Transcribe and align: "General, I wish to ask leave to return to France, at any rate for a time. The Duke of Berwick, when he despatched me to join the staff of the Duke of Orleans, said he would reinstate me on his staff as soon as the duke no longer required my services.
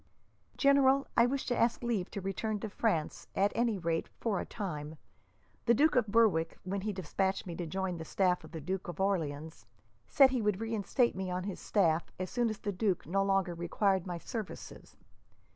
"General, 0.57 1.05
I 1.15 1.27
wish 1.27 1.45
to 1.45 1.55
ask 1.55 1.83
leave 1.83 2.09
to 2.09 2.21
return 2.21 2.59
to 2.61 2.69
France, 2.71 3.27
at 3.35 3.51
any 3.53 3.77
rate 3.77 4.09
for 4.19 4.39
a 4.39 4.47
time. 4.47 4.95
The 5.67 5.75
Duke 5.75 5.95
of 5.95 6.07
Berwick, 6.07 6.57
when 6.63 6.81
he 6.81 6.91
despatched 6.91 7.45
me 7.45 7.55
to 7.57 7.67
join 7.67 7.97
the 7.99 8.03
staff 8.03 8.43
of 8.43 8.51
the 8.51 8.61
Duke 8.61 8.87
of 8.87 8.99
Orleans, 8.99 9.67
said 10.07 10.31
he 10.31 10.41
would 10.41 10.59
reinstate 10.59 11.15
me 11.15 11.29
on 11.29 11.43
his 11.43 11.59
staff 11.59 12.11
as 12.17 12.31
soon 12.31 12.49
as 12.49 12.57
the 12.57 12.71
duke 12.71 13.05
no 13.05 13.23
longer 13.23 13.53
required 13.53 14.07
my 14.07 14.17
services. 14.17 14.95